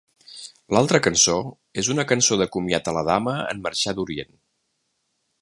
[0.75, 1.35] L'altra cançó
[1.83, 4.35] és una cançó de comiat a la dama en marxar d'Orient.